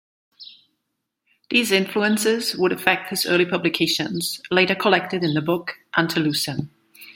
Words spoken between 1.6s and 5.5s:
influences would affect his early publications, later collected in the